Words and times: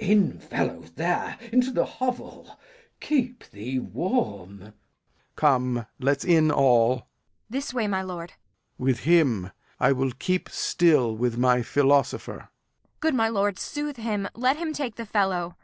Glou. 0.00 0.08
In, 0.08 0.40
fellow, 0.40 0.80
there, 0.96 1.38
into 1.52 1.72
th' 1.72 1.88
hovel; 1.88 2.58
keep 2.98 3.48
thee 3.50 3.78
warm. 3.78 4.58
Lear. 4.58 4.74
Come, 5.36 5.86
let's 6.00 6.24
in 6.24 6.50
all. 6.50 6.94
Kent. 6.96 7.06
This 7.50 7.72
way, 7.72 7.86
my 7.86 8.02
lord. 8.02 8.30
Lear. 8.76 8.88
With 8.90 8.98
him! 9.04 9.52
I 9.78 9.92
will 9.92 10.10
keep 10.10 10.48
still 10.48 11.14
with 11.16 11.38
my 11.38 11.62
philosopher. 11.62 12.38
Kent. 12.38 12.50
Good 12.98 13.14
my 13.14 13.28
lord, 13.28 13.56
soothe 13.60 13.98
him; 13.98 14.26
let 14.34 14.56
him 14.56 14.72
take 14.72 14.96
the 14.96 15.06
fellow. 15.06 15.56